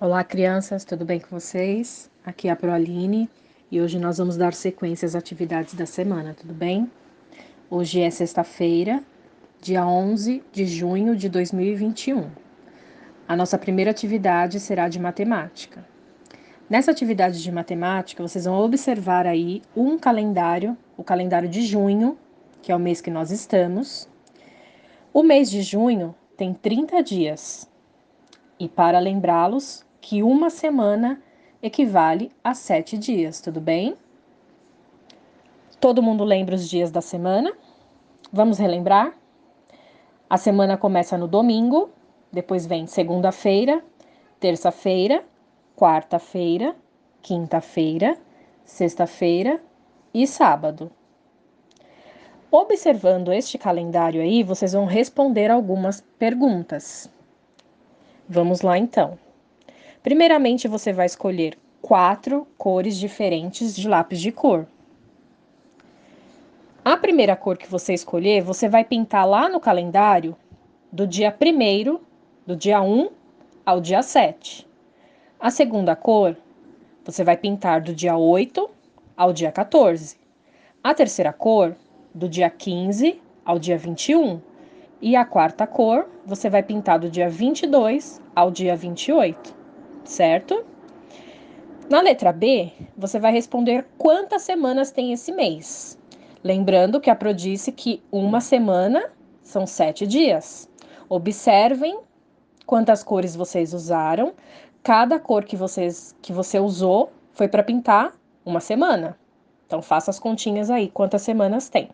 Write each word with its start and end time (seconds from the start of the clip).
Olá, 0.00 0.22
crianças, 0.22 0.84
tudo 0.84 1.04
bem 1.04 1.18
com 1.18 1.40
vocês? 1.40 2.08
Aqui 2.24 2.46
é 2.46 2.52
a 2.52 2.56
Proaline 2.56 3.28
e 3.68 3.80
hoje 3.80 3.98
nós 3.98 4.18
vamos 4.18 4.36
dar 4.36 4.54
sequência 4.54 5.04
às 5.04 5.16
atividades 5.16 5.74
da 5.74 5.86
semana, 5.86 6.36
tudo 6.38 6.54
bem? 6.54 6.88
Hoje 7.68 8.00
é 8.00 8.08
sexta-feira, 8.08 9.02
dia 9.60 9.84
11 9.84 10.44
de 10.52 10.66
junho 10.66 11.16
de 11.16 11.28
2021. 11.28 12.30
A 13.26 13.34
nossa 13.34 13.58
primeira 13.58 13.90
atividade 13.90 14.60
será 14.60 14.88
de 14.88 15.00
matemática. 15.00 15.84
Nessa 16.70 16.92
atividade 16.92 17.42
de 17.42 17.50
matemática, 17.50 18.22
vocês 18.22 18.44
vão 18.44 18.54
observar 18.54 19.26
aí 19.26 19.62
um 19.74 19.98
calendário, 19.98 20.78
o 20.96 21.02
calendário 21.02 21.48
de 21.48 21.62
junho, 21.62 22.16
que 22.62 22.70
é 22.70 22.76
o 22.76 22.78
mês 22.78 23.00
que 23.00 23.10
nós 23.10 23.32
estamos. 23.32 24.08
O 25.12 25.24
mês 25.24 25.50
de 25.50 25.60
junho 25.60 26.14
tem 26.36 26.54
30 26.54 27.02
dias. 27.02 27.68
E 28.60 28.68
para 28.68 29.00
lembrá-los, 29.00 29.87
que 30.08 30.22
uma 30.22 30.48
semana 30.48 31.22
equivale 31.62 32.32
a 32.42 32.54
sete 32.54 32.96
dias, 32.96 33.42
tudo 33.42 33.60
bem? 33.60 33.94
Todo 35.78 36.02
mundo 36.02 36.24
lembra 36.24 36.54
os 36.54 36.66
dias 36.66 36.90
da 36.90 37.02
semana? 37.02 37.52
Vamos 38.32 38.56
relembrar? 38.56 39.12
A 40.30 40.38
semana 40.38 40.78
começa 40.78 41.18
no 41.18 41.28
domingo, 41.28 41.90
depois 42.32 42.64
vem 42.64 42.86
segunda-feira, 42.86 43.84
terça-feira, 44.40 45.22
quarta-feira, 45.76 46.74
quinta-feira, 47.20 48.16
sexta-feira 48.64 49.60
e 50.14 50.26
sábado. 50.26 50.90
Observando 52.50 53.30
este 53.30 53.58
calendário 53.58 54.22
aí, 54.22 54.42
vocês 54.42 54.72
vão 54.72 54.86
responder 54.86 55.50
algumas 55.50 56.00
perguntas. 56.18 57.10
Vamos 58.26 58.62
lá 58.62 58.78
então. 58.78 59.18
Primeiramente, 60.02 60.68
você 60.68 60.92
vai 60.92 61.06
escolher 61.06 61.58
quatro 61.82 62.46
cores 62.56 62.96
diferentes 62.96 63.74
de 63.74 63.88
lápis 63.88 64.20
de 64.20 64.30
cor. 64.30 64.66
A 66.84 66.96
primeira 66.96 67.34
cor 67.34 67.58
que 67.58 67.68
você 67.68 67.92
escolher, 67.92 68.42
você 68.42 68.68
vai 68.68 68.84
pintar 68.84 69.26
lá 69.26 69.48
no 69.48 69.60
calendário 69.60 70.36
do 70.90 71.06
dia 71.06 71.34
1 71.34 71.98
do 72.46 72.56
dia 72.56 72.80
1 72.80 73.10
ao 73.66 73.80
dia 73.80 74.02
7. 74.02 74.66
A 75.38 75.50
segunda 75.50 75.94
cor, 75.96 76.36
você 77.04 77.24
vai 77.24 77.36
pintar 77.36 77.80
do 77.80 77.92
dia 77.92 78.16
8 78.16 78.70
ao 79.16 79.32
dia 79.32 79.50
14. 79.50 80.16
A 80.82 80.94
terceira 80.94 81.32
cor, 81.32 81.76
do 82.14 82.28
dia 82.28 82.48
15 82.48 83.20
ao 83.44 83.58
dia 83.58 83.76
21. 83.76 84.40
E 85.02 85.14
a 85.14 85.24
quarta 85.24 85.66
cor, 85.66 86.08
você 86.24 86.48
vai 86.48 86.62
pintar 86.62 86.98
do 86.98 87.10
dia 87.10 87.28
22 87.28 88.22
ao 88.34 88.50
dia 88.50 88.74
28 88.74 89.57
certo? 90.08 90.64
Na 91.88 92.00
letra 92.00 92.32
B, 92.32 92.72
você 92.96 93.18
vai 93.18 93.32
responder 93.32 93.86
quantas 93.96 94.42
semanas 94.42 94.90
tem 94.90 95.12
esse 95.12 95.30
mês. 95.30 95.98
Lembrando 96.42 97.00
que 97.00 97.10
a 97.10 97.14
Pro 97.14 97.32
disse 97.32 97.70
que 97.70 98.02
uma 98.10 98.40
semana 98.40 99.10
são 99.42 99.66
sete 99.66 100.06
dias. 100.06 100.68
Observem 101.08 102.00
quantas 102.66 103.02
cores 103.02 103.36
vocês 103.36 103.72
usaram. 103.72 104.34
Cada 104.82 105.18
cor 105.18 105.44
que, 105.44 105.56
vocês, 105.56 106.14
que 106.22 106.32
você 106.32 106.58
usou 106.58 107.12
foi 107.32 107.48
para 107.48 107.62
pintar 107.62 108.14
uma 108.44 108.60
semana. 108.60 109.18
Então, 109.66 109.82
faça 109.82 110.10
as 110.10 110.18
continhas 110.18 110.70
aí, 110.70 110.88
quantas 110.88 111.22
semanas 111.22 111.68
tem. 111.68 111.90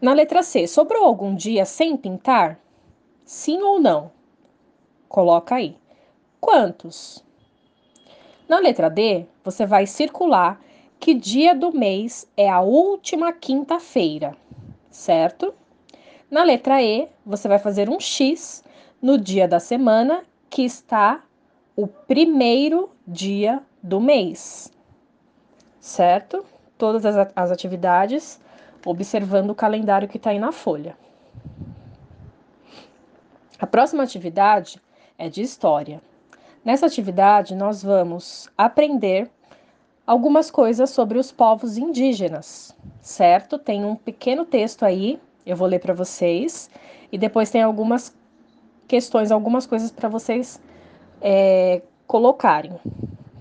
Na 0.00 0.12
letra 0.12 0.42
C, 0.42 0.66
sobrou 0.66 1.04
algum 1.04 1.34
dia 1.34 1.64
sem 1.64 1.96
pintar? 1.96 2.58
Sim 3.24 3.62
ou 3.62 3.78
não? 3.78 4.10
Coloca 5.08 5.56
aí. 5.56 5.79
Quantos? 6.40 7.24
Na 8.48 8.58
letra 8.58 8.88
D, 8.88 9.26
você 9.44 9.66
vai 9.66 9.86
circular 9.86 10.60
que 10.98 11.14
dia 11.14 11.54
do 11.54 11.72
mês 11.72 12.26
é 12.36 12.48
a 12.48 12.60
última 12.60 13.32
quinta-feira, 13.32 14.36
certo? 14.90 15.54
Na 16.30 16.42
letra 16.42 16.82
E, 16.82 17.08
você 17.24 17.46
vai 17.46 17.58
fazer 17.58 17.88
um 17.88 18.00
X 18.00 18.64
no 19.00 19.18
dia 19.18 19.46
da 19.46 19.60
semana 19.60 20.24
que 20.48 20.62
está 20.62 21.22
o 21.76 21.86
primeiro 21.86 22.90
dia 23.06 23.62
do 23.82 24.00
mês, 24.00 24.72
certo? 25.78 26.44
Todas 26.76 27.04
as, 27.06 27.50
atividades 27.50 28.40
observando 28.84 29.50
o 29.50 29.54
calendário 29.54 30.08
que 30.08 30.16
está 30.16 30.30
aí 30.30 30.38
na 30.38 30.52
folha. 30.52 30.96
A 33.58 33.66
próxima 33.66 34.02
atividade 34.02 34.80
é 35.18 35.28
de 35.28 35.42
história. 35.42 36.00
Nessa 36.62 36.84
atividade, 36.84 37.54
nós 37.54 37.82
vamos 37.82 38.46
aprender 38.56 39.30
algumas 40.06 40.50
coisas 40.50 40.90
sobre 40.90 41.18
os 41.18 41.32
povos 41.32 41.78
indígenas, 41.78 42.76
certo? 43.00 43.58
Tem 43.58 43.82
um 43.82 43.96
pequeno 43.96 44.44
texto 44.44 44.84
aí, 44.84 45.18
eu 45.46 45.56
vou 45.56 45.66
ler 45.66 45.78
para 45.78 45.94
vocês, 45.94 46.68
e 47.10 47.16
depois 47.16 47.48
tem 47.50 47.62
algumas 47.62 48.14
questões, 48.86 49.30
algumas 49.30 49.66
coisas 49.66 49.90
para 49.90 50.10
vocês 50.10 50.60
é, 51.22 51.80
colocarem. 52.06 52.78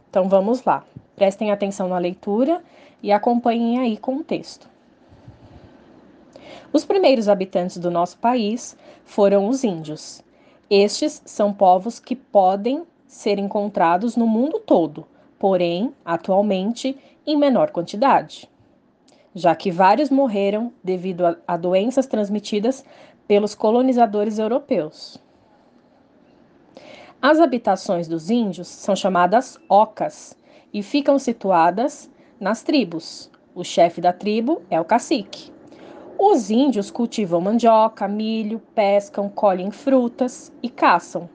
Então 0.09 0.29
vamos 0.29 0.63
lá, 0.63 0.85
prestem 1.17 1.51
atenção 1.51 1.89
na 1.89 1.97
leitura 1.97 2.63
e 3.03 3.11
acompanhem 3.11 3.79
aí 3.79 3.97
com 3.97 4.15
o 4.15 4.23
texto. 4.23 4.69
Os 6.71 6.85
primeiros 6.85 7.27
habitantes 7.27 7.77
do 7.79 7.91
nosso 7.91 8.17
país 8.17 8.77
foram 9.03 9.49
os 9.49 9.65
índios. 9.65 10.23
Estes 10.69 11.21
são 11.25 11.51
povos 11.51 11.99
que 11.99 12.15
podem 12.15 12.85
ser 13.09 13.39
encontrados 13.39 14.15
no 14.15 14.27
mundo 14.27 14.59
todo, 14.59 15.03
porém, 15.39 15.91
atualmente, 16.05 16.95
em 17.25 17.35
menor 17.35 17.71
quantidade, 17.71 18.47
já 19.33 19.55
que 19.55 19.71
vários 19.71 20.11
morreram 20.11 20.71
devido 20.83 21.25
a, 21.25 21.35
a 21.47 21.57
doenças 21.57 22.05
transmitidas 22.05 22.85
pelos 23.27 23.55
colonizadores 23.55 24.37
europeus. 24.37 25.17
As 27.19 27.39
habitações 27.39 28.07
dos 28.07 28.29
índios 28.29 28.67
são 28.67 28.95
chamadas 28.95 29.57
ocas 29.67 30.37
e 30.71 30.83
ficam 30.83 31.17
situadas 31.17 32.09
nas 32.39 32.61
tribos. 32.61 33.29
O 33.55 33.63
chefe 33.63 33.99
da 33.99 34.13
tribo 34.13 34.61
é 34.69 34.79
o 34.79 34.85
cacique. 34.85 35.51
Os 36.17 36.51
índios 36.51 36.91
cultivam 36.91 37.41
mandioca, 37.41 38.07
milho, 38.07 38.61
pescam, 38.75 39.27
colhem 39.29 39.71
frutas 39.71 40.53
e 40.61 40.69
caçam. 40.69 41.27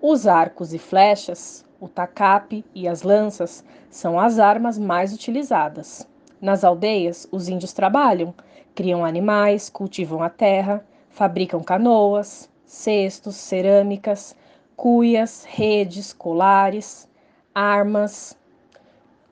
Os 0.00 0.28
arcos 0.28 0.72
e 0.72 0.78
flechas, 0.78 1.64
o 1.80 1.88
tacape 1.88 2.64
e 2.72 2.86
as 2.86 3.02
lanças 3.02 3.64
são 3.90 4.18
as 4.18 4.38
armas 4.38 4.78
mais 4.78 5.12
utilizadas. 5.12 6.08
Nas 6.40 6.62
aldeias, 6.62 7.26
os 7.32 7.48
índios 7.48 7.72
trabalham, 7.72 8.32
criam 8.76 9.04
animais, 9.04 9.68
cultivam 9.68 10.22
a 10.22 10.30
terra, 10.30 10.86
fabricam 11.10 11.64
canoas, 11.64 12.48
cestos, 12.64 13.34
cerâmicas, 13.34 14.36
cuias, 14.76 15.44
redes, 15.44 16.12
colares, 16.12 17.08
armas. 17.52 18.38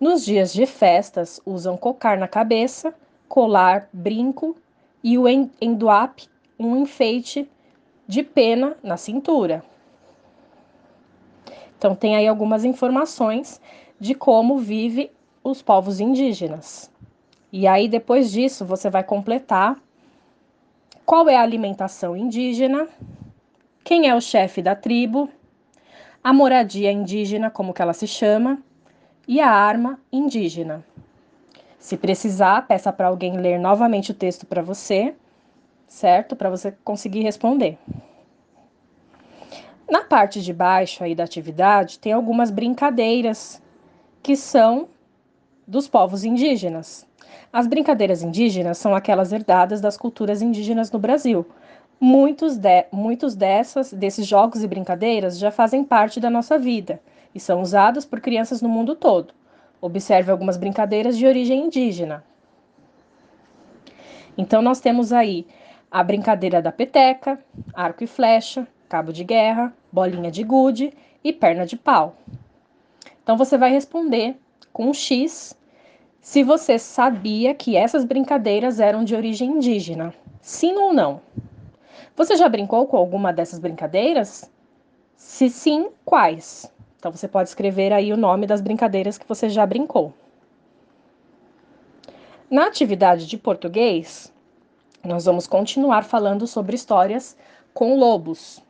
Nos 0.00 0.24
dias 0.24 0.52
de 0.52 0.66
festas, 0.66 1.40
usam 1.46 1.76
cocar 1.76 2.18
na 2.18 2.26
cabeça, 2.26 2.92
colar, 3.28 3.88
brinco 3.92 4.56
e 5.00 5.16
o 5.16 5.28
enduape, 5.28 6.28
um 6.58 6.76
enfeite 6.76 7.48
de 8.04 8.24
pena 8.24 8.76
na 8.82 8.96
cintura. 8.96 9.62
Então, 11.86 11.94
tem 11.94 12.16
aí 12.16 12.26
algumas 12.26 12.64
informações 12.64 13.60
de 14.00 14.12
como 14.12 14.58
vive 14.58 15.12
os 15.44 15.62
povos 15.62 16.00
indígenas. 16.00 16.90
E 17.52 17.64
aí, 17.64 17.86
depois 17.86 18.32
disso, 18.32 18.64
você 18.64 18.90
vai 18.90 19.04
completar 19.04 19.80
qual 21.04 21.28
é 21.28 21.36
a 21.36 21.42
alimentação 21.42 22.16
indígena, 22.16 22.88
quem 23.84 24.08
é 24.08 24.16
o 24.16 24.20
chefe 24.20 24.60
da 24.60 24.74
tribo, 24.74 25.30
a 26.24 26.32
moradia 26.32 26.90
indígena, 26.90 27.52
como 27.52 27.72
que 27.72 27.80
ela 27.80 27.92
se 27.92 28.08
chama, 28.08 28.58
e 29.28 29.40
a 29.40 29.48
arma 29.48 30.00
indígena. 30.12 30.84
Se 31.78 31.96
precisar, 31.96 32.66
peça 32.66 32.92
para 32.92 33.06
alguém 33.06 33.36
ler 33.36 33.60
novamente 33.60 34.10
o 34.10 34.14
texto 34.14 34.44
para 34.44 34.60
você, 34.60 35.14
certo? 35.86 36.34
Para 36.34 36.50
você 36.50 36.72
conseguir 36.82 37.22
responder. 37.22 37.78
Na 39.88 40.02
parte 40.02 40.42
de 40.42 40.52
baixo 40.52 41.04
aí 41.04 41.14
da 41.14 41.24
atividade 41.24 41.98
tem 41.98 42.12
algumas 42.12 42.50
brincadeiras 42.50 43.62
que 44.20 44.36
são 44.36 44.88
dos 45.66 45.86
povos 45.86 46.24
indígenas. 46.24 47.06
As 47.52 47.68
brincadeiras 47.68 48.22
indígenas 48.22 48.78
são 48.78 48.94
aquelas 48.94 49.32
herdadas 49.32 49.80
das 49.80 49.96
culturas 49.96 50.42
indígenas 50.42 50.90
no 50.90 50.98
Brasil. 50.98 51.46
Muitos, 52.00 52.56
de, 52.56 52.86
muitos 52.92 53.34
dessas, 53.34 53.92
desses 53.92 54.26
jogos 54.26 54.62
e 54.62 54.68
brincadeiras 54.68 55.38
já 55.38 55.50
fazem 55.50 55.84
parte 55.84 56.18
da 56.18 56.28
nossa 56.28 56.58
vida 56.58 57.00
e 57.34 57.40
são 57.40 57.62
usados 57.62 58.04
por 58.04 58.20
crianças 58.20 58.60
no 58.60 58.68
mundo 58.68 58.94
todo. 58.94 59.32
Observe 59.80 60.30
algumas 60.30 60.56
brincadeiras 60.56 61.16
de 61.16 61.26
origem 61.26 61.64
indígena. 61.64 62.24
Então, 64.36 64.60
nós 64.60 64.80
temos 64.80 65.12
aí 65.12 65.46
a 65.90 66.02
brincadeira 66.02 66.60
da 66.60 66.72
peteca, 66.72 67.38
arco 67.72 68.04
e 68.04 68.06
flecha, 68.06 68.66
cabo 68.86 69.12
de 69.12 69.24
guerra, 69.24 69.72
bolinha 69.92 70.30
de 70.30 70.42
gude 70.42 70.92
e 71.22 71.32
perna 71.32 71.66
de 71.66 71.76
pau. 71.76 72.16
Então 73.22 73.36
você 73.36 73.58
vai 73.58 73.70
responder 73.70 74.36
com 74.72 74.88
um 74.90 74.94
X 74.94 75.56
se 76.20 76.42
você 76.42 76.78
sabia 76.78 77.54
que 77.54 77.76
essas 77.76 78.04
brincadeiras 78.04 78.80
eram 78.80 79.04
de 79.04 79.14
origem 79.14 79.52
indígena. 79.52 80.12
Sim 80.40 80.74
ou 80.76 80.92
não? 80.92 81.20
Você 82.16 82.36
já 82.36 82.48
brincou 82.48 82.86
com 82.86 82.96
alguma 82.96 83.32
dessas 83.32 83.58
brincadeiras? 83.58 84.50
Se 85.16 85.48
sim, 85.48 85.90
quais? 86.04 86.72
Então 86.98 87.12
você 87.12 87.28
pode 87.28 87.48
escrever 87.48 87.92
aí 87.92 88.12
o 88.12 88.16
nome 88.16 88.46
das 88.46 88.60
brincadeiras 88.60 89.18
que 89.18 89.28
você 89.28 89.48
já 89.48 89.64
brincou. 89.66 90.12
Na 92.50 92.66
atividade 92.66 93.26
de 93.26 93.36
português, 93.36 94.32
nós 95.04 95.24
vamos 95.24 95.46
continuar 95.46 96.04
falando 96.04 96.46
sobre 96.46 96.74
histórias 96.74 97.36
com 97.74 97.96
lobos. 97.96 98.62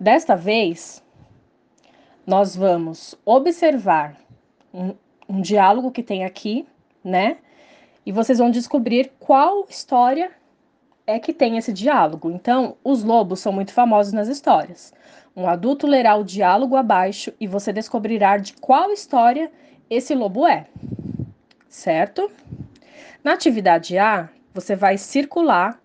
Desta 0.00 0.34
vez, 0.34 1.04
nós 2.26 2.56
vamos 2.56 3.14
observar 3.22 4.16
um, 4.72 4.94
um 5.28 5.42
diálogo 5.42 5.90
que 5.90 6.02
tem 6.02 6.24
aqui, 6.24 6.66
né? 7.04 7.36
E 8.06 8.10
vocês 8.10 8.38
vão 8.38 8.50
descobrir 8.50 9.12
qual 9.18 9.66
história 9.68 10.32
é 11.06 11.18
que 11.18 11.34
tem 11.34 11.58
esse 11.58 11.70
diálogo. 11.70 12.30
Então, 12.30 12.78
os 12.82 13.04
lobos 13.04 13.40
são 13.40 13.52
muito 13.52 13.74
famosos 13.74 14.14
nas 14.14 14.26
histórias. 14.26 14.94
Um 15.36 15.46
adulto 15.46 15.86
lerá 15.86 16.16
o 16.16 16.24
diálogo 16.24 16.76
abaixo 16.76 17.30
e 17.38 17.46
você 17.46 17.70
descobrirá 17.70 18.38
de 18.38 18.54
qual 18.54 18.90
história 18.90 19.52
esse 19.90 20.14
lobo 20.14 20.46
é. 20.46 20.66
Certo? 21.68 22.32
Na 23.22 23.34
atividade 23.34 23.98
A, 23.98 24.30
você 24.54 24.74
vai 24.74 24.96
circular 24.96 25.78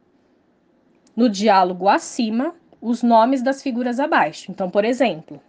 no 1.13 1.27
diálogo 1.27 1.89
acima 1.89 2.56
os 2.85 3.01
nomes 3.01 3.41
das 3.41 3.63
figuras 3.63 3.99
abaixo. 3.99 4.51
Então, 4.51 4.69
por 4.69 4.85
exemplo, 4.85 5.41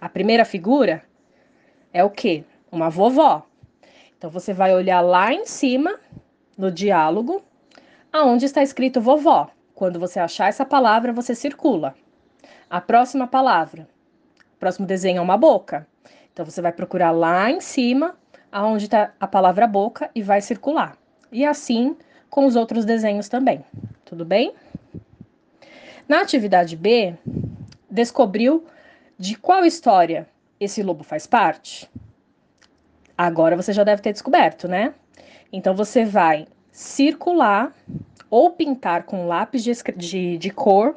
a 0.00 0.08
primeira 0.08 0.42
figura 0.42 1.02
é 1.92 2.02
o 2.02 2.08
quê? 2.08 2.44
Uma 2.72 2.88
vovó. 2.88 3.46
Então 4.16 4.30
você 4.30 4.54
vai 4.54 4.74
olhar 4.74 5.02
lá 5.02 5.30
em 5.30 5.44
cima 5.44 6.00
no 6.56 6.72
diálogo 6.72 7.42
aonde 8.10 8.46
está 8.46 8.62
escrito 8.62 9.02
vovó. 9.02 9.50
Quando 9.74 10.00
você 10.00 10.18
achar 10.18 10.48
essa 10.48 10.64
palavra, 10.64 11.12
você 11.12 11.34
circula. 11.34 11.94
A 12.70 12.80
próxima 12.80 13.26
palavra, 13.26 13.86
o 14.54 14.58
próximo 14.58 14.86
desenho 14.86 15.18
é 15.18 15.20
uma 15.20 15.36
boca. 15.36 15.86
Então 16.32 16.42
você 16.42 16.62
vai 16.62 16.72
procurar 16.72 17.10
lá 17.10 17.50
em 17.50 17.60
cima 17.60 18.16
aonde 18.50 18.86
está 18.86 19.12
a 19.20 19.26
palavra 19.26 19.66
boca 19.66 20.10
e 20.14 20.22
vai 20.22 20.40
circular. 20.40 20.96
E 21.30 21.44
assim 21.44 21.94
com 22.30 22.46
os 22.46 22.56
outros 22.56 22.86
desenhos 22.86 23.28
também. 23.28 23.62
Tudo 24.06 24.24
bem? 24.24 24.54
Na 26.08 26.22
atividade 26.22 26.74
B, 26.74 27.14
descobriu 27.90 28.64
de 29.18 29.36
qual 29.36 29.66
história 29.66 30.26
esse 30.58 30.82
lobo 30.82 31.04
faz 31.04 31.26
parte? 31.26 31.86
Agora 33.16 33.54
você 33.54 33.74
já 33.74 33.84
deve 33.84 34.00
ter 34.00 34.14
descoberto, 34.14 34.66
né? 34.66 34.94
Então 35.52 35.74
você 35.74 36.06
vai 36.06 36.46
circular 36.72 37.74
ou 38.30 38.52
pintar 38.52 39.02
com 39.02 39.26
lápis 39.26 39.62
de, 39.62 39.72
de, 39.96 40.38
de 40.38 40.50
cor 40.50 40.96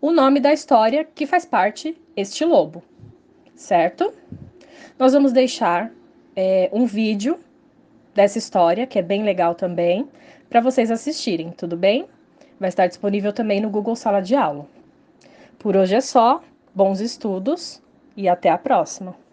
o 0.00 0.12
nome 0.12 0.38
da 0.38 0.52
história 0.52 1.04
que 1.04 1.26
faz 1.26 1.44
parte 1.44 2.00
este 2.16 2.44
lobo, 2.44 2.84
certo? 3.56 4.12
Nós 4.96 5.12
vamos 5.12 5.32
deixar 5.32 5.90
é, 6.36 6.70
um 6.72 6.86
vídeo 6.86 7.40
dessa 8.14 8.38
história, 8.38 8.86
que 8.86 8.98
é 8.98 9.02
bem 9.02 9.24
legal 9.24 9.56
também, 9.56 10.08
para 10.48 10.60
vocês 10.60 10.88
assistirem, 10.90 11.50
tudo 11.50 11.76
bem? 11.76 12.06
Vai 12.58 12.68
estar 12.68 12.86
disponível 12.86 13.32
também 13.32 13.60
no 13.60 13.70
Google 13.70 13.96
Sala 13.96 14.20
de 14.20 14.34
Aula. 14.34 14.66
Por 15.58 15.76
hoje 15.76 15.94
é 15.94 16.00
só, 16.00 16.42
bons 16.74 17.00
estudos 17.00 17.82
e 18.16 18.28
até 18.28 18.50
a 18.50 18.58
próxima! 18.58 19.25